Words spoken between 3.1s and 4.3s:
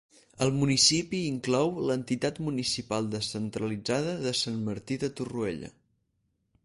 descentralitzada